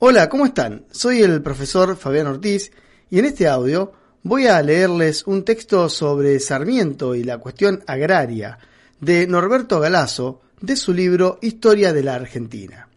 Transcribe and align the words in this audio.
Hola, 0.00 0.28
¿cómo 0.28 0.46
están? 0.46 0.84
Soy 0.92 1.22
el 1.22 1.42
profesor 1.42 1.96
Fabián 1.96 2.28
Ortiz 2.28 2.70
y 3.10 3.18
en 3.18 3.24
este 3.24 3.48
audio 3.48 3.92
voy 4.22 4.46
a 4.46 4.62
leerles 4.62 5.26
un 5.26 5.44
texto 5.44 5.88
sobre 5.88 6.38
Sarmiento 6.38 7.16
y 7.16 7.24
la 7.24 7.38
cuestión 7.38 7.82
agraria 7.84 8.60
de 9.00 9.26
Norberto 9.26 9.80
Galazo 9.80 10.40
de 10.60 10.76
su 10.76 10.94
libro 10.94 11.40
Historia 11.42 11.92
de 11.92 12.04
la 12.04 12.14
Argentina. 12.14 12.88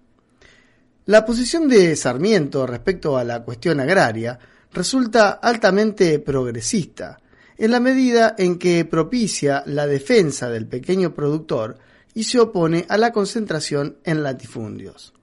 La 1.07 1.25
posición 1.25 1.67
de 1.67 1.95
Sarmiento 1.95 2.67
respecto 2.67 3.17
a 3.17 3.23
la 3.23 3.41
cuestión 3.41 3.79
agraria 3.79 4.37
resulta 4.71 5.31
altamente 5.31 6.19
progresista, 6.19 7.17
en 7.57 7.71
la 7.71 7.79
medida 7.79 8.35
en 8.37 8.59
que 8.59 8.85
propicia 8.85 9.63
la 9.65 9.87
defensa 9.87 10.51
del 10.51 10.67
pequeño 10.67 11.15
productor 11.15 11.79
y 12.13 12.25
se 12.25 12.39
opone 12.39 12.85
a 12.89 12.97
la 12.99 13.11
concentración 13.11 13.97
en 14.03 14.21
latifundios. 14.21 15.13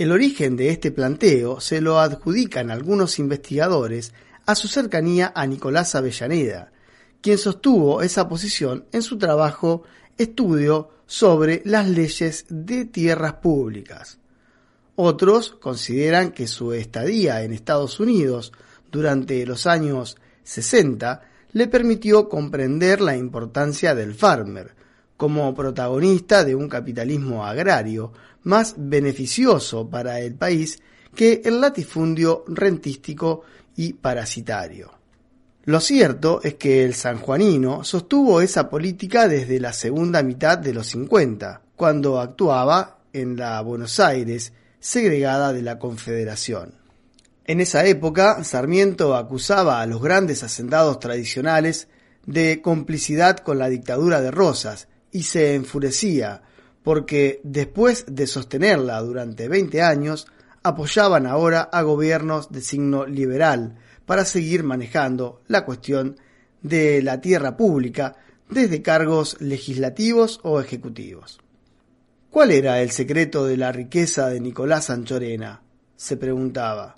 El 0.00 0.12
origen 0.12 0.56
de 0.56 0.70
este 0.70 0.92
planteo 0.92 1.60
se 1.60 1.82
lo 1.82 2.00
adjudican 2.00 2.70
algunos 2.70 3.18
investigadores 3.18 4.14
a 4.46 4.54
su 4.54 4.66
cercanía 4.66 5.30
a 5.34 5.46
Nicolás 5.46 5.94
Avellaneda, 5.94 6.72
quien 7.20 7.36
sostuvo 7.36 8.00
esa 8.00 8.26
posición 8.26 8.86
en 8.92 9.02
su 9.02 9.18
trabajo 9.18 9.82
Estudio 10.16 10.88
sobre 11.04 11.60
las 11.66 11.86
leyes 11.86 12.46
de 12.48 12.86
tierras 12.86 13.34
públicas. 13.34 14.16
Otros 14.96 15.50
consideran 15.60 16.32
que 16.32 16.46
su 16.46 16.72
estadía 16.72 17.42
en 17.42 17.52
Estados 17.52 18.00
Unidos 18.00 18.54
durante 18.90 19.44
los 19.44 19.66
años 19.66 20.16
60 20.44 21.20
le 21.52 21.66
permitió 21.68 22.26
comprender 22.26 23.02
la 23.02 23.18
importancia 23.18 23.94
del 23.94 24.14
farmer 24.14 24.74
como 25.18 25.54
protagonista 25.54 26.42
de 26.44 26.54
un 26.54 26.70
capitalismo 26.70 27.44
agrario 27.44 28.14
más 28.42 28.74
beneficioso 28.76 29.88
para 29.88 30.20
el 30.20 30.34
país 30.34 30.80
que 31.14 31.42
el 31.44 31.60
latifundio 31.60 32.44
rentístico 32.46 33.42
y 33.76 33.94
parasitario. 33.94 34.92
Lo 35.64 35.80
cierto 35.80 36.40
es 36.42 36.54
que 36.54 36.84
el 36.84 36.94
sanjuanino 36.94 37.84
sostuvo 37.84 38.40
esa 38.40 38.70
política 38.70 39.28
desde 39.28 39.60
la 39.60 39.72
segunda 39.72 40.22
mitad 40.22 40.58
de 40.58 40.72
los 40.72 40.86
50, 40.88 41.62
cuando 41.76 42.18
actuaba 42.18 42.98
en 43.12 43.36
la 43.36 43.60
Buenos 43.60 44.00
Aires 44.00 44.52
segregada 44.78 45.52
de 45.52 45.62
la 45.62 45.78
Confederación. 45.78 46.74
En 47.44 47.60
esa 47.60 47.84
época, 47.84 48.42
Sarmiento 48.44 49.16
acusaba 49.16 49.80
a 49.80 49.86
los 49.86 50.00
grandes 50.00 50.42
hacendados 50.42 50.98
tradicionales 50.98 51.88
de 52.26 52.62
complicidad 52.62 53.38
con 53.38 53.58
la 53.58 53.68
dictadura 53.68 54.20
de 54.20 54.30
Rosas 54.30 54.88
y 55.12 55.24
se 55.24 55.54
enfurecía 55.54 56.42
porque 56.82 57.40
después 57.44 58.04
de 58.08 58.26
sostenerla 58.26 59.00
durante 59.00 59.48
20 59.48 59.82
años, 59.82 60.26
apoyaban 60.62 61.26
ahora 61.26 61.62
a 61.62 61.82
gobiernos 61.82 62.50
de 62.50 62.60
signo 62.60 63.06
liberal 63.06 63.78
para 64.06 64.24
seguir 64.24 64.64
manejando 64.64 65.40
la 65.46 65.64
cuestión 65.64 66.16
de 66.62 67.02
la 67.02 67.20
tierra 67.20 67.56
pública 67.56 68.16
desde 68.48 68.82
cargos 68.82 69.40
legislativos 69.40 70.40
o 70.42 70.60
ejecutivos. 70.60 71.40
¿Cuál 72.30 72.50
era 72.50 72.80
el 72.80 72.90
secreto 72.90 73.46
de 73.46 73.56
la 73.56 73.72
riqueza 73.72 74.28
de 74.28 74.40
Nicolás 74.40 74.90
Anchorena? 74.90 75.62
se 76.00 76.16
preguntaba. 76.16 76.96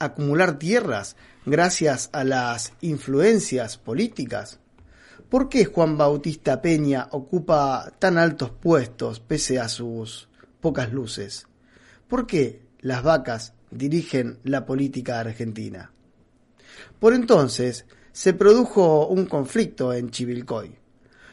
¿Acumular 0.00 0.58
tierras 0.58 1.14
gracias 1.44 2.10
a 2.12 2.24
las 2.24 2.72
influencias 2.80 3.78
políticas? 3.78 4.58
¿Por 5.28 5.48
qué 5.48 5.64
Juan 5.64 5.98
Bautista 5.98 6.62
Peña 6.62 7.08
ocupa 7.10 7.92
tan 7.98 8.16
altos 8.16 8.52
puestos 8.52 9.18
pese 9.18 9.58
a 9.58 9.68
sus 9.68 10.28
pocas 10.60 10.92
luces? 10.92 11.48
¿Por 12.06 12.28
qué 12.28 12.62
las 12.78 13.02
vacas 13.02 13.52
dirigen 13.72 14.38
la 14.44 14.64
política 14.64 15.18
argentina? 15.18 15.90
Por 17.00 17.12
entonces 17.12 17.86
se 18.12 18.34
produjo 18.34 19.08
un 19.08 19.26
conflicto 19.26 19.92
en 19.92 20.10
Chivilcoy. 20.10 20.78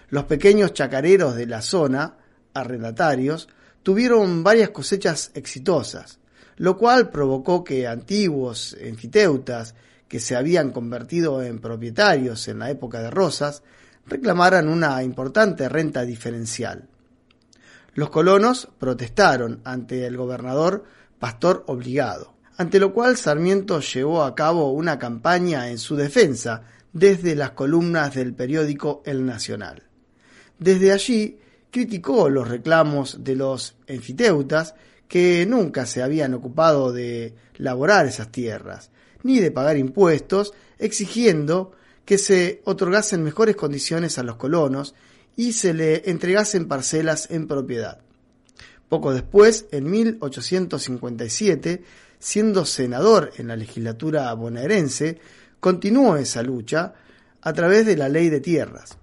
Los 0.09 0.23
pequeños 0.23 0.73
chacareros 0.73 1.35
de 1.35 1.45
la 1.45 1.61
zona, 1.61 2.17
arrendatarios, 2.55 3.47
tuvieron 3.83 4.43
varias 4.43 4.71
cosechas 4.71 5.29
exitosas, 5.35 6.19
lo 6.55 6.77
cual 6.77 7.11
provocó 7.11 7.63
que 7.63 7.85
antiguos 7.85 8.75
enfiteutas 8.79 9.75
que 10.07 10.19
se 10.19 10.35
habían 10.35 10.71
convertido 10.71 11.43
en 11.43 11.59
propietarios 11.59 12.47
en 12.47 12.59
la 12.59 12.71
época 12.71 12.99
de 12.99 13.11
Rosas 13.11 13.61
reclamaran 14.05 14.67
una 14.67 15.01
importante 15.03 15.69
renta 15.69 16.03
diferencial. 16.03 16.87
Los 17.93 18.09
colonos 18.09 18.69
protestaron 18.79 19.61
ante 19.63 20.05
el 20.05 20.17
gobernador 20.17 20.83
Pastor 21.19 21.63
Obligado, 21.67 22.33
ante 22.57 22.79
lo 22.79 22.93
cual 22.93 23.17
Sarmiento 23.17 23.79
llevó 23.79 24.23
a 24.23 24.35
cabo 24.35 24.71
una 24.71 24.99
campaña 24.99 25.69
en 25.69 25.77
su 25.77 25.95
defensa 25.95 26.63
desde 26.91 27.35
las 27.35 27.51
columnas 27.51 28.13
del 28.13 28.33
periódico 28.33 29.01
El 29.05 29.25
Nacional. 29.25 29.83
Desde 30.59 30.91
allí 30.91 31.39
criticó 31.71 32.29
los 32.29 32.47
reclamos 32.47 33.23
de 33.23 33.35
los 33.35 33.75
enfiteutas 33.87 34.75
que 35.07 35.45
nunca 35.45 35.85
se 35.85 36.01
habían 36.01 36.33
ocupado 36.33 36.91
de 36.91 37.35
laborar 37.55 38.05
esas 38.05 38.31
tierras, 38.31 38.91
ni 39.23 39.39
de 39.39 39.51
pagar 39.51 39.77
impuestos, 39.77 40.53
exigiendo 40.77 41.73
que 42.05 42.17
se 42.17 42.61
otorgasen 42.65 43.23
mejores 43.23 43.55
condiciones 43.55 44.17
a 44.17 44.23
los 44.23 44.35
colonos 44.35 44.95
y 45.35 45.53
se 45.53 45.73
le 45.73 46.09
entregasen 46.09 46.67
parcelas 46.67 47.29
en 47.31 47.47
propiedad. 47.47 47.99
Poco 48.89 49.13
después, 49.13 49.65
en 49.71 49.89
1857, 49.89 51.83
siendo 52.19 52.65
senador 52.65 53.31
en 53.37 53.47
la 53.47 53.55
legislatura 53.55 54.33
bonaerense, 54.33 55.19
continuó 55.59 56.17
esa 56.17 56.43
lucha 56.43 56.93
a 57.41 57.53
través 57.53 57.85
de 57.85 57.97
la 57.97 58.09
Ley 58.09 58.29
de 58.29 58.39
Tierras, 58.39 58.97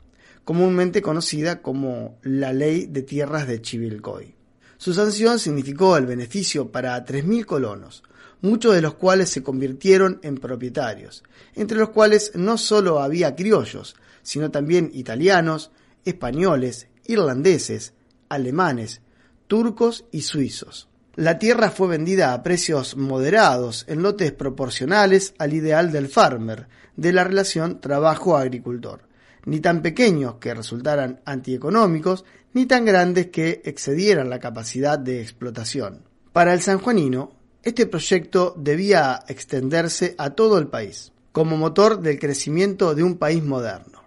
comúnmente 0.45 1.03
conocida 1.03 1.61
como 1.61 2.19
la 2.23 2.53
Ley 2.53 2.87
de 2.87 3.03
Tierras 3.03 3.47
de 3.47 3.61
Chivilcoy. 3.61 4.35
Su 4.77 4.95
sanción 4.95 5.39
significó 5.39 5.97
el 5.97 6.07
beneficio 6.07 6.71
para 6.71 7.05
3.000 7.05 7.45
colonos, 7.45 8.03
muchos 8.43 8.75
de 8.75 8.81
los 8.81 8.95
cuales 8.95 9.31
se 9.31 9.43
convirtieron 9.43 10.21
en 10.23 10.37
propietarios, 10.37 11.23
entre 11.55 11.79
los 11.79 11.91
cuales 11.91 12.33
no 12.35 12.59
solo 12.59 13.01
había 13.01 13.35
criollos, 13.35 13.97
sino 14.23 14.51
también 14.51 14.91
italianos, 14.95 15.71
españoles, 16.05 16.89
irlandeses, 17.07 17.95
alemanes, 18.29 19.03
turcos 19.47 20.05
y 20.13 20.23
suizos. 20.23 20.89
La 21.17 21.39
tierra 21.39 21.71
fue 21.71 21.89
vendida 21.89 22.33
a 22.33 22.43
precios 22.43 22.97
moderados, 22.97 23.85
en 23.89 24.03
lotes 24.03 24.33
proporcionales 24.33 25.35
al 25.39 25.53
ideal 25.53 25.91
del 25.91 26.09
farmer, 26.09 26.69
de 26.97 27.13
la 27.13 27.25
relación 27.25 27.81
trabajo-agricultor, 27.81 29.03
ni 29.45 29.61
tan 29.61 29.83
pequeños 29.83 30.37
que 30.37 30.55
resultaran 30.55 31.21
antieconómicos, 31.25 32.25
ni 32.53 32.67
tan 32.67 32.85
grandes 32.85 33.29
que 33.29 33.61
excedieran 33.65 34.31
la 34.31 34.39
capacidad 34.39 34.99
de 34.99 35.21
explotación. 35.21 36.05
Para 36.33 36.55
el 36.55 36.61
sanjuanino, 36.61 37.33
este 37.63 37.87
proyecto 37.87 38.55
debía 38.57 39.23
extenderse 39.29 40.15
a 40.17 40.31
todo 40.31 40.59
el 40.59 40.69
país, 40.69 41.13
como 41.33 41.57
motor 41.57 42.01
del 42.01 42.19
crecimiento 42.19 42.95
de 42.95 43.03
un 43.03 43.17
país 43.17 43.43
moderno, 43.43 44.03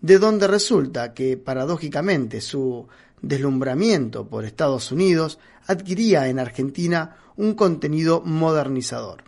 de 0.00 0.18
donde 0.18 0.46
resulta 0.46 1.12
que, 1.12 1.36
paradójicamente, 1.36 2.40
su 2.40 2.88
deslumbramiento 3.20 4.26
por 4.28 4.44
Estados 4.44 4.90
Unidos 4.90 5.38
adquiría 5.66 6.28
en 6.28 6.38
Argentina 6.38 7.16
un 7.36 7.54
contenido 7.54 8.22
modernizador. 8.24 9.24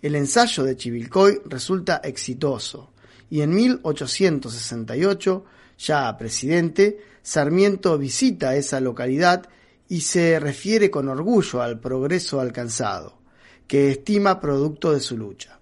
El 0.00 0.16
ensayo 0.16 0.64
de 0.64 0.76
Chivilcoy 0.76 1.42
resulta 1.44 2.00
exitoso 2.02 2.90
y 3.30 3.42
en 3.42 3.54
1868, 3.54 5.44
ya 5.78 6.16
presidente, 6.16 6.98
Sarmiento 7.22 7.96
visita 7.98 8.56
esa 8.56 8.80
localidad 8.80 9.48
y 9.92 10.00
se 10.00 10.40
refiere 10.40 10.90
con 10.90 11.06
orgullo 11.10 11.60
al 11.60 11.78
progreso 11.78 12.40
alcanzado, 12.40 13.18
que 13.66 13.90
estima 13.90 14.40
producto 14.40 14.90
de 14.90 15.00
su 15.00 15.18
lucha. 15.18 15.58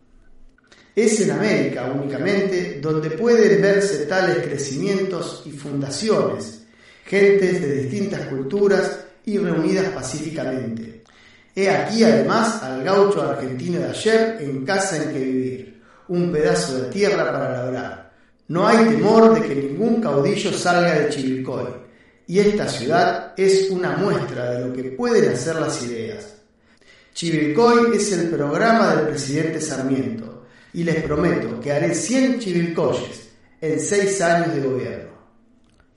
Es 0.94 1.20
en 1.22 1.32
América 1.32 1.92
únicamente 1.92 2.78
donde 2.80 3.10
pueden 3.10 3.60
verse 3.60 4.06
tales 4.06 4.38
crecimientos 4.46 5.42
y 5.46 5.50
fundaciones, 5.50 6.62
gentes 7.06 7.60
de 7.60 7.74
distintas 7.82 8.28
culturas 8.28 9.00
y 9.24 9.36
reunidas 9.36 9.88
pacíficamente. 9.88 11.02
He 11.52 11.68
aquí 11.68 12.04
además 12.04 12.62
al 12.62 12.84
gaucho 12.84 13.22
argentino 13.22 13.80
de 13.80 13.88
ayer 13.88 14.36
en 14.42 14.64
casa 14.64 15.02
en 15.02 15.12
que 15.12 15.18
vivir, 15.18 15.82
un 16.06 16.30
pedazo 16.30 16.82
de 16.82 16.90
tierra 16.90 17.32
para 17.32 17.64
labrar. 17.64 18.12
No 18.46 18.64
hay 18.64 18.76
temor 18.90 19.34
de 19.34 19.48
que 19.48 19.56
ningún 19.56 20.00
caudillo 20.00 20.52
salga 20.52 21.00
de 21.00 21.08
Chivilcoy, 21.08 21.89
y 22.30 22.38
esta 22.38 22.68
ciudad 22.68 23.34
es 23.36 23.70
una 23.70 23.96
muestra 23.96 24.52
de 24.52 24.64
lo 24.64 24.72
que 24.72 24.92
pueden 24.92 25.32
hacer 25.32 25.56
las 25.56 25.82
ideas. 25.82 26.36
Chivilcoy 27.12 27.96
es 27.96 28.12
el 28.12 28.30
programa 28.30 28.94
del 28.94 29.08
presidente 29.08 29.60
Sarmiento, 29.60 30.44
y 30.72 30.84
les 30.84 31.02
prometo 31.02 31.58
que 31.58 31.72
haré 31.72 31.92
100 31.92 32.38
chivilcoyes 32.38 33.30
en 33.60 33.80
seis 33.80 34.20
años 34.20 34.54
de 34.54 34.60
gobierno. 34.60 35.10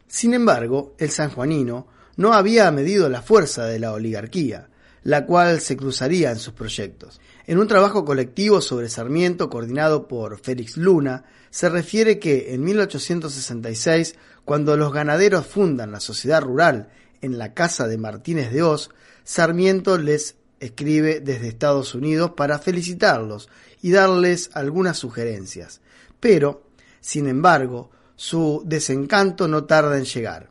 Sin 0.08 0.34
embargo, 0.34 0.96
el 0.98 1.12
sanjuanino 1.12 1.86
no 2.18 2.34
había 2.34 2.72
medido 2.72 3.10
la 3.10 3.22
fuerza 3.22 3.66
de 3.68 3.78
la 3.78 3.94
oligarquía, 3.94 4.70
la 5.04 5.28
cual 5.28 5.62
se 5.62 5.78
cruzaría 5.78 6.32
en 6.32 6.40
sus 6.40 6.56
proyectos. 6.56 7.22
En 7.46 7.60
un 7.60 7.68
trabajo 7.68 8.06
colectivo 8.06 8.60
sobre 8.60 8.90
Sarmiento 8.90 9.52
coordinado 9.52 10.08
por 10.08 10.40
Félix 10.40 10.78
Luna, 10.78 11.26
se 11.54 11.70
refiere 11.70 12.18
que 12.18 12.56
en 12.56 12.64
1866, 12.64 14.16
cuando 14.44 14.76
los 14.76 14.92
ganaderos 14.92 15.46
fundan 15.46 15.92
la 15.92 16.00
sociedad 16.00 16.42
rural 16.42 16.90
en 17.22 17.38
la 17.38 17.54
casa 17.54 17.88
de 17.88 18.00
Martínez 18.00 18.52
de 18.52 18.64
Oz, 18.64 18.90
Sarmiento 19.24 20.00
les 20.00 20.36
escribe 20.60 21.20
desde 21.20 21.50
Estados 21.50 21.94
Unidos 21.94 22.32
para 22.36 22.58
felicitarlos 22.58 23.50
y 23.84 23.92
darles 23.92 24.50
algunas 24.56 24.98
sugerencias. 24.98 25.82
Pero, 26.20 26.64
sin 27.02 27.28
embargo, 27.28 27.92
su 28.16 28.64
desencanto 28.66 29.48
no 29.48 29.66
tarda 29.66 30.00
en 30.00 30.06
llegar. 30.06 30.50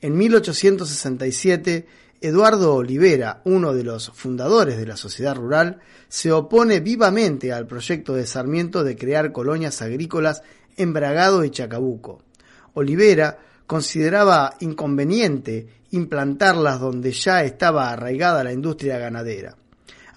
En 0.00 0.16
1867, 0.16 1.86
Eduardo 2.20 2.74
Olivera, 2.74 3.42
uno 3.44 3.72
de 3.74 3.84
los 3.84 4.10
fundadores 4.10 4.76
de 4.76 4.86
la 4.86 4.96
sociedad 4.96 5.36
rural, 5.36 5.80
se 6.08 6.32
opone 6.32 6.80
vivamente 6.80 7.52
al 7.52 7.66
proyecto 7.66 8.14
de 8.14 8.26
Sarmiento 8.26 8.82
de 8.82 8.96
crear 8.96 9.32
colonias 9.32 9.82
agrícolas 9.82 10.42
en 10.76 10.92
Bragado 10.92 11.44
y 11.44 11.50
Chacabuco. 11.50 12.22
Olivera 12.74 13.38
consideraba 13.66 14.54
inconveniente 14.60 15.68
implantarlas 15.90 16.80
donde 16.80 17.12
ya 17.12 17.44
estaba 17.44 17.90
arraigada 17.90 18.44
la 18.44 18.52
industria 18.52 18.98
ganadera. 18.98 19.56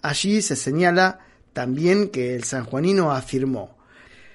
Allí 0.02 0.42
se 0.42 0.56
señala 0.56 1.20
también 1.54 2.10
que 2.10 2.36
el 2.36 2.44
sanjuanino 2.44 3.12
afirmó, 3.12 3.82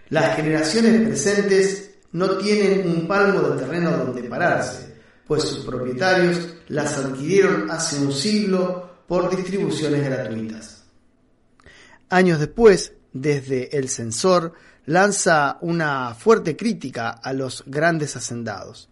las 0.09 0.37
generaciones 0.37 1.09
presentes 1.09 1.91
no 2.13 2.37
tienen 2.37 2.89
un 2.89 3.09
palmo 3.09 3.41
de 3.41 3.59
terreno 3.61 3.91
donde 3.91 4.23
pararse, 4.29 4.96
pues 5.27 5.43
sus 5.43 5.65
propietarios 5.65 6.55
las 6.69 6.97
adquirieron 6.99 7.71
hace 7.71 7.99
un 7.99 8.13
siglo 8.13 8.91
por 9.07 9.35
distribuciones 9.35 10.05
gratuitas. 10.05 10.85
Años 12.09 12.39
después, 12.39 12.93
desde 13.13 13.77
el 13.77 13.89
censor, 13.89 14.53
lanza 14.87 15.59
una 15.61 16.15
fuerte 16.15 16.57
crítica 16.57 17.11
a 17.11 17.33
los 17.33 17.65
grandes 17.67 18.17
hacendados. 18.17 18.89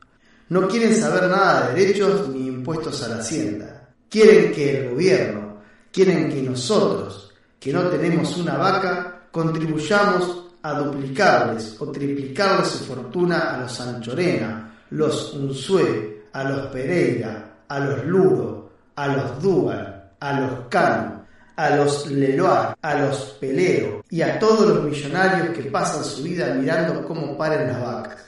No 0.49 0.69
quieren 0.69 0.95
saber 0.97 1.29
nada 1.29 1.69
de 1.69 1.81
derechos 1.81 2.29
ni 2.29 2.49
impuestos 2.49 3.03
a 3.03 3.09
la 3.09 3.19
hacienda. 3.19 3.89
Quieren 4.11 4.53
que 4.53 4.79
el 4.79 4.91
gobierno, 4.91 5.61
quieren 5.93 6.29
que 6.29 6.43
nosotros, 6.43 7.33
que 7.59 7.73
no 7.73 7.89
tenemos 7.89 8.37
una 8.37 8.57
vaca, 8.57 9.29
contribuyamos 9.31 10.45
a 10.63 10.75
duplicarles 10.75 11.77
o 11.81 11.91
triplicarles 11.91 12.69
su 12.69 12.85
fortuna 12.85 13.55
a 13.55 13.61
los 13.61 13.81
Anchorena, 13.81 14.85
los 14.91 15.35
Unzué, 15.35 16.24
a 16.35 16.43
los 16.43 16.67
Pereira, 16.67 17.63
a 17.69 17.79
los 17.79 18.05
Luro, 18.05 18.71
a 18.97 19.07
los 19.09 19.41
Dual, 19.43 20.11
a 20.19 20.41
los 20.41 20.69
Cano, 20.69 21.25
a 21.57 21.71
los 21.71 22.11
Leroy, 22.11 22.75
a 22.83 22.95
los 22.97 23.37
Pelero 23.41 24.03
y 24.11 24.21
a 24.21 24.39
todos 24.39 24.69
los 24.69 24.85
millonarios 24.85 25.57
que 25.57 25.71
pasan 25.71 26.05
su 26.05 26.25
vida 26.25 26.53
mirando 26.55 27.07
cómo 27.07 27.39
paren 27.39 27.69
las 27.69 27.81
vacas. 27.81 28.19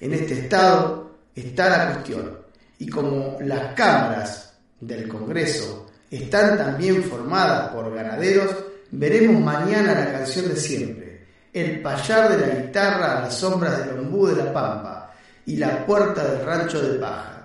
En 0.00 0.14
este 0.14 0.34
estado 0.34 1.10
está 1.34 1.68
la 1.68 1.92
cuestión 1.92 2.38
y 2.78 2.88
como 2.88 3.36
las 3.40 3.74
cámaras 3.74 4.54
del 4.80 5.08
Congreso 5.08 5.90
están 6.08 6.56
también 6.56 7.02
formadas 7.02 7.70
por 7.70 7.92
ganaderos, 7.92 8.54
veremos 8.92 9.42
mañana 9.42 9.92
la 9.92 10.12
canción 10.12 10.48
de 10.48 10.56
siempre, 10.56 11.26
el 11.52 11.82
payar 11.82 12.30
de 12.30 12.46
la 12.46 12.54
guitarra 12.60 13.18
a 13.18 13.20
las 13.22 13.34
sombras 13.34 13.84
del 13.84 13.98
ombú 13.98 14.28
de 14.28 14.36
la 14.36 14.52
pampa 14.52 15.12
y 15.46 15.56
la 15.56 15.84
puerta 15.84 16.24
del 16.24 16.46
rancho 16.46 16.80
de 16.80 16.98
paja. 17.00 17.39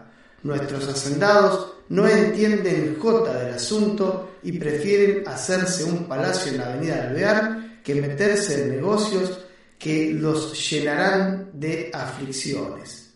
Nuestros 0.45 0.87
hacendados 0.87 1.73
no 1.89 2.07
entienden 2.07 2.99
jota 3.01 3.33
del 3.33 3.55
asunto 3.55 4.35
y 4.43 4.51
prefieren 4.59 5.27
hacerse 5.27 5.83
un 5.83 6.07
palacio 6.07 6.51
en 6.51 6.59
la 6.59 6.67
avenida 6.67 7.01
Alvear 7.01 7.81
que 7.83 7.95
meterse 7.95 8.61
en 8.61 8.69
negocios 8.69 9.39
que 9.79 10.13
los 10.13 10.69
llenarán 10.69 11.49
de 11.53 11.89
aflicciones. 11.91 13.15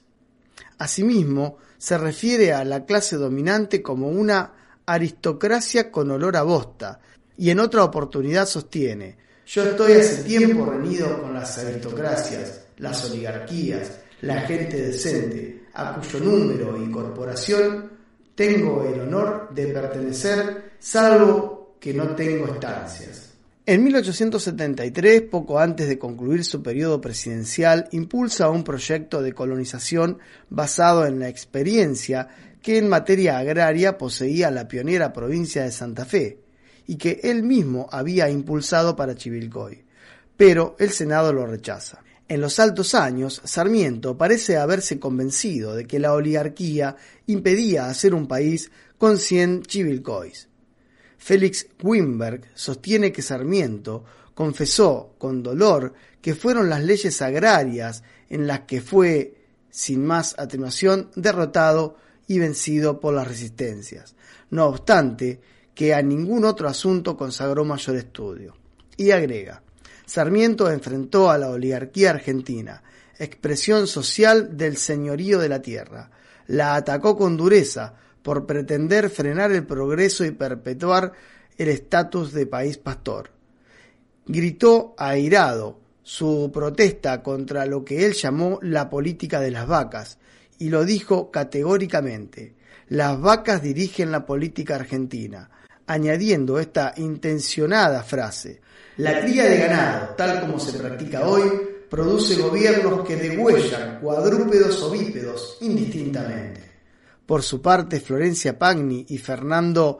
Asimismo, 0.79 1.59
se 1.77 1.99
refiere 1.99 2.51
a 2.51 2.65
la 2.65 2.83
clase 2.83 3.15
dominante 3.15 3.83
como 3.83 4.09
una 4.09 4.81
aristocracia 4.87 5.91
con 5.91 6.09
olor 6.09 6.35
a 6.35 6.41
bosta, 6.41 6.99
y 7.37 7.51
en 7.51 7.59
otra 7.59 7.83
oportunidad 7.83 8.47
sostiene, 8.47 9.17
yo 9.45 9.65
estoy 9.65 9.93
hace 9.93 10.23
tiempo 10.23 10.65
reunido 10.65 11.21
con 11.21 11.35
las 11.35 11.59
aristocracias, 11.59 12.61
las 12.77 13.07
oligarquías, 13.07 13.99
la 14.21 14.41
gente 14.41 14.81
decente, 14.81 15.58
a 15.73 15.95
cuyo 15.95 16.19
número 16.19 16.81
y 16.81 16.89
corporación 16.91 17.91
tengo 18.35 18.85
el 18.85 19.01
honor 19.01 19.49
de 19.53 19.67
pertenecer, 19.67 20.71
salvo 20.79 21.75
que 21.79 21.93
no 21.93 22.15
tengo 22.15 22.47
estancias. 22.47 23.33
En 23.65 23.83
1873, 23.83 25.21
poco 25.23 25.59
antes 25.59 25.87
de 25.87 25.99
concluir 25.99 26.43
su 26.43 26.63
periodo 26.63 27.01
presidencial, 27.01 27.87
impulsa 27.91 28.49
un 28.49 28.63
proyecto 28.63 29.21
de 29.21 29.33
colonización 29.33 30.17
basado 30.49 31.05
en 31.05 31.19
la 31.19 31.29
experiencia 31.29 32.29
que 32.61 32.77
en 32.77 32.89
materia 32.89 33.37
agraria 33.37 33.97
poseía 33.97 34.49
la 34.51 34.67
pionera 34.67 35.13
provincia 35.13 35.63
de 35.63 35.71
Santa 35.71 36.05
Fe 36.05 36.39
y 36.87 36.95
que 36.95 37.19
él 37.23 37.43
mismo 37.43 37.87
había 37.91 38.29
impulsado 38.29 38.95
para 38.95 39.15
Chivilcoy. 39.15 39.83
Pero 40.35 40.75
el 40.79 40.89
Senado 40.89 41.31
lo 41.31 41.45
rechaza. 41.45 41.99
En 42.29 42.41
los 42.41 42.59
altos 42.59 42.93
años, 42.93 43.41
Sarmiento 43.43 44.15
parece 44.15 44.57
haberse 44.57 44.99
convencido 44.99 45.73
de 45.73 45.87
que 45.87 45.97
la 45.97 46.13
oligarquía 46.13 46.95
impedía 47.25 47.89
hacer 47.89 48.13
un 48.13 48.27
país 48.27 48.71
con 48.99 49.17
100 49.17 49.63
chivilcois. 49.63 50.47
Félix 51.17 51.65
Wimberg 51.81 52.43
sostiene 52.53 53.11
que 53.11 53.23
Sarmiento 53.23 54.05
confesó 54.35 55.15
con 55.17 55.41
dolor 55.41 55.95
que 56.21 56.35
fueron 56.35 56.69
las 56.69 56.83
leyes 56.83 57.19
agrarias 57.23 58.03
en 58.29 58.45
las 58.45 58.61
que 58.61 58.79
fue, 58.79 59.33
sin 59.71 60.05
más 60.05 60.35
atenuación, 60.37 61.09
derrotado 61.15 61.97
y 62.27 62.37
vencido 62.37 62.99
por 62.99 63.15
las 63.15 63.27
resistencias, 63.27 64.15
no 64.51 64.67
obstante 64.67 65.41
que 65.73 65.95
a 65.95 66.03
ningún 66.03 66.45
otro 66.45 66.69
asunto 66.69 67.17
consagró 67.17 67.65
mayor 67.65 67.95
estudio. 67.95 68.55
Y 68.97 69.09
agrega, 69.09 69.63
Sarmiento 70.09 70.71
enfrentó 70.71 71.29
a 71.29 71.37
la 71.37 71.51
oligarquía 71.51 72.09
argentina, 72.09 72.81
expresión 73.19 73.85
social 73.85 74.57
del 74.57 74.75
señorío 74.75 75.37
de 75.37 75.49
la 75.49 75.61
tierra. 75.61 76.09
La 76.47 76.73
atacó 76.73 77.15
con 77.15 77.37
dureza 77.37 77.93
por 78.23 78.47
pretender 78.47 79.11
frenar 79.11 79.51
el 79.51 79.67
progreso 79.67 80.25
y 80.25 80.31
perpetuar 80.31 81.11
el 81.59 81.69
estatus 81.69 82.33
de 82.33 82.47
país 82.47 82.79
pastor. 82.79 83.29
Gritó 84.25 84.95
airado 84.97 85.79
su 86.01 86.49
protesta 86.51 87.21
contra 87.21 87.67
lo 87.67 87.85
que 87.85 88.07
él 88.07 88.13
llamó 88.13 88.57
la 88.63 88.89
política 88.89 89.39
de 89.39 89.51
las 89.51 89.67
vacas, 89.67 90.17
y 90.57 90.69
lo 90.69 90.85
dijo 90.85 91.29
categóricamente. 91.29 92.55
Las 92.87 93.21
vacas 93.21 93.61
dirigen 93.61 94.11
la 94.11 94.25
política 94.25 94.73
argentina, 94.73 95.51
añadiendo 95.89 96.59
esta 96.59 96.93
intencionada 96.97 98.03
frase. 98.03 98.61
La 98.97 99.21
cría 99.21 99.45
de 99.45 99.57
ganado, 99.57 100.09
tal 100.15 100.39
como 100.41 100.59
se 100.59 100.77
practica 100.77 101.27
hoy, 101.27 101.49
produce 101.89 102.39
gobiernos 102.39 103.07
que 103.07 103.15
degüellan 103.15 103.99
cuadrúpedos 103.99 104.83
o 104.83 104.91
bípedos 104.91 105.57
indistintamente. 105.61 106.61
Por 107.25 107.41
su 107.41 107.59
parte, 107.59 107.99
Florencia 107.99 108.57
Pagni 108.57 109.03
y 109.09 109.17
Fernando 109.17 109.99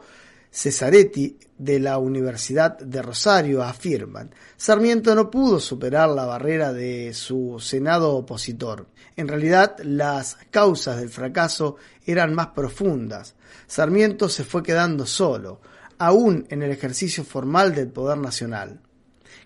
Cesaretti 0.52 1.38
de 1.58 1.80
la 1.80 1.98
Universidad 1.98 2.78
de 2.78 3.02
Rosario 3.02 3.62
afirman, 3.62 4.32
Sarmiento 4.56 5.14
no 5.16 5.28
pudo 5.28 5.58
superar 5.58 6.08
la 6.08 6.24
barrera 6.24 6.72
de 6.72 7.12
su 7.14 7.58
Senado 7.60 8.14
opositor. 8.14 8.86
En 9.16 9.26
realidad, 9.26 9.76
las 9.82 10.38
causas 10.52 10.98
del 11.00 11.08
fracaso 11.08 11.76
eran 12.06 12.32
más 12.32 12.48
profundas. 12.48 13.34
Sarmiento 13.66 14.28
se 14.28 14.44
fue 14.44 14.62
quedando 14.62 15.04
solo, 15.04 15.60
aún 16.00 16.46
en 16.48 16.62
el 16.62 16.70
ejercicio 16.70 17.24
formal 17.24 17.74
del 17.74 17.88
poder 17.88 18.16
nacional. 18.16 18.80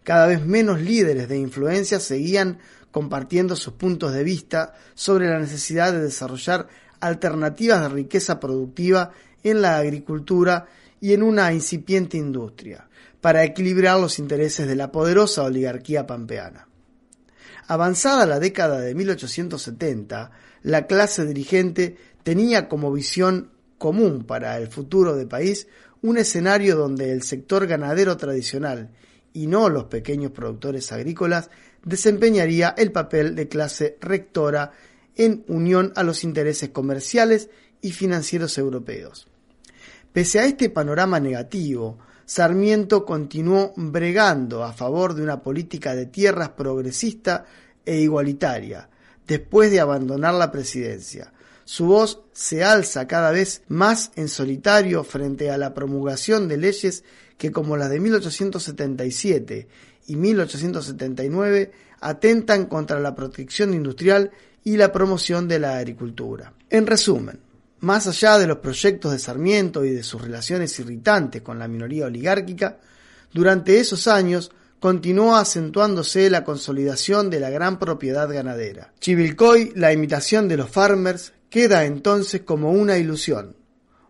Cada 0.05 0.29
vez 0.29 0.47
menos 0.47 0.81
líderes 0.81 1.29
de 1.29 1.37
influencia 1.37 1.99
seguían 1.99 2.61
compartiendo 2.93 3.57
sus 3.57 3.75
puntos 3.75 4.13
de 4.13 4.23
vista 4.23 4.73
sobre 4.95 5.29
la 5.29 5.41
necesidad 5.41 5.93
de 5.93 6.01
desarrollar 6.01 6.69
alternativas 7.01 7.83
de 7.83 7.89
riqueza 7.89 8.39
productiva 8.39 9.11
en 9.43 9.63
la 9.63 9.79
agricultura 9.79 10.69
y 11.01 11.13
en 11.13 11.25
una 11.25 11.53
incipiente 11.53 12.19
industria, 12.19 12.89
para 13.21 13.43
equilibrar 13.43 13.99
los 13.99 14.21
intereses 14.21 14.69
de 14.69 14.77
la 14.77 14.93
poderosa 14.93 15.43
oligarquía 15.43 16.07
pampeana. 16.07 16.69
Avanzada 17.67 18.27
la 18.27 18.39
década 18.39 18.79
de 18.79 18.95
1870, 18.95 20.31
la 20.63 20.87
clase 20.87 21.27
dirigente 21.27 21.97
tenía 22.23 22.69
como 22.69 22.93
visión 22.93 23.51
común 23.77 24.25
para 24.25 24.57
el 24.59 24.69
futuro 24.69 25.17
del 25.17 25.27
país 25.27 25.67
un 26.05 26.19
escenario 26.19 26.77
donde 26.77 27.13
el 27.13 27.23
sector 27.23 27.67
ganadero 27.67 28.19
tradicional 28.19 28.91
y 29.33 29.47
no 29.47 29.71
los 29.71 29.85
pequeños 29.85 30.33
productores 30.33 30.93
agrícolas 30.93 31.49
desempeñaría 31.83 32.75
el 32.77 32.93
papel 32.93 33.35
de 33.35 33.49
clase 33.49 33.97
rectora 34.03 34.73
en 35.17 35.47
unión 35.49 35.95
a 35.97 36.03
los 36.03 36.23
intereses 36.23 36.69
comerciales 36.69 37.49
y 37.81 37.93
financieros 37.93 38.59
europeos. 38.59 39.29
Pese 40.13 40.41
a 40.41 40.45
este 40.45 40.69
panorama 40.69 41.21
negativo, 41.21 41.97
Sarmiento 42.27 43.07
continuó 43.07 43.73
bregando 43.75 44.63
a 44.63 44.75
favor 44.75 45.15
de 45.15 45.23
una 45.23 45.41
política 45.41 45.95
de 45.95 46.05
tierras 46.05 46.51
progresista 46.51 47.47
e 47.87 47.97
igualitaria, 47.97 48.91
después 49.27 49.71
de 49.71 49.81
abandonar 49.81 50.35
la 50.35 50.53
presidencia, 50.53 51.33
su 51.65 51.87
voz 51.87 52.21
se 52.33 52.65
alza 52.65 53.07
cada 53.07 53.31
vez 53.31 53.63
más 53.69 54.11
en 54.17 54.29
solitario 54.29 55.05
frente 55.05 55.51
a 55.51 55.59
la 55.59 55.75
promulgación 55.75 56.49
de 56.49 56.57
leyes 56.57 57.05
que 57.39 57.53
como 57.53 57.77
las 57.77 57.91
de 57.91 58.01
1877 58.01 59.69
y 60.07 60.17
1879 60.17 61.73
atentan 62.01 62.67
contra 62.67 63.01
la 63.01 63.15
protección 63.15 63.75
industrial 63.75 64.31
y 64.63 64.77
la 64.77 64.93
promoción 64.93 65.47
de 65.47 65.59
la 65.59 65.79
agricultura. 65.79 66.53
En 66.71 66.87
resumen, 66.87 67.39
más 67.81 68.07
allá 68.07 68.39
de 68.39 68.47
los 68.47 68.59
proyectos 68.59 69.13
de 69.13 69.19
Sarmiento 69.19 69.85
y 69.85 69.91
de 69.91 70.03
sus 70.03 70.23
relaciones 70.23 70.79
irritantes 70.81 71.43
con 71.43 71.59
la 71.59 71.69
minoría 71.69 72.07
oligárquica, 72.07 72.79
durante 73.33 73.79
esos 73.79 74.09
años 74.09 74.53
continuó 74.81 75.37
acentuándose 75.37 76.31
la 76.31 76.45
consolidación 76.45 77.31
de 77.31 77.41
la 77.41 77.51
gran 77.51 77.79
propiedad 77.79 78.29
ganadera. 78.29 78.93
Chivilcoy, 79.01 79.73
la 79.77 79.93
imitación 79.93 80.49
de 80.49 80.57
los 80.57 80.71
farmers, 80.71 81.34
queda 81.55 81.85
entonces 81.85 82.41
como 82.41 82.73
una 82.73 82.99
ilusión, 82.99 83.55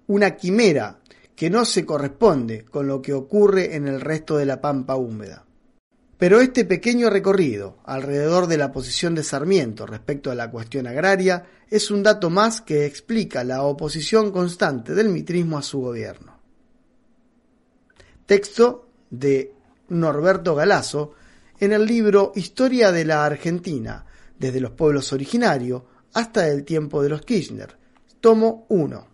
una 0.07 0.35
quimera 0.35 1.01
que 1.37 1.51
no 1.51 1.67
se 1.67 1.85
corresponde 1.85 2.65
con 2.65 2.87
lo 2.87 3.03
que 3.03 3.13
ocurre 3.13 3.77
en 3.77 3.87
el 3.87 4.01
resto 4.01 4.39
de 4.39 4.47
la 4.47 4.63
pampa 4.63 4.97
húmeda. 4.97 5.45
Pero 6.17 6.41
este 6.41 6.65
pequeño 6.65 7.11
recorrido 7.11 7.77
alrededor 7.85 8.47
de 8.47 8.57
la 8.57 8.73
posición 8.73 9.15
de 9.15 9.23
Sarmiento 9.23 9.85
respecto 9.85 10.31
a 10.31 10.35
la 10.35 10.51
cuestión 10.51 10.87
agraria 10.87 11.45
es 11.69 11.91
un 11.91 12.03
dato 12.03 12.31
más 12.31 12.63
que 12.63 12.87
explica 12.87 13.45
la 13.45 13.63
oposición 13.65 14.33
constante 14.33 14.95
del 14.95 15.11
mitrismo 15.11 15.59
a 15.59 15.63
su 15.63 15.83
gobierno. 15.83 16.41
Texto 18.25 18.89
de 19.11 19.53
Norberto 19.91 20.55
Galazo 20.55 21.13
en 21.61 21.75
el 21.75 21.85
libro 21.85 22.33
Historia 22.37 22.91
de 22.91 23.05
la 23.05 23.27
Argentina, 23.27 24.07
desde 24.39 24.61
los 24.61 24.71
pueblos 24.71 25.13
originarios 25.13 25.83
hasta 26.14 26.49
el 26.49 26.64
tiempo 26.64 27.02
de 27.02 27.11
los 27.11 27.23
Kirchner. 27.23 27.76
Tomo 28.21 28.66
1. 28.71 29.13